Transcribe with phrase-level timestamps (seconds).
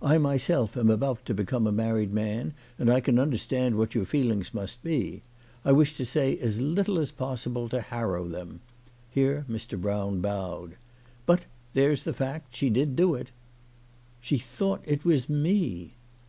[0.00, 4.04] I myself am about to become a married man, and I can understand what your
[4.04, 5.22] feelings must be.
[5.64, 8.60] I wish to say as little as possible to harrow them."
[9.10, 9.76] Here Mr.
[9.76, 10.76] Brown bowed."
[11.26, 12.54] But, there's the fact.
[12.54, 13.32] She did do it.""
[14.20, 15.94] She thought it was me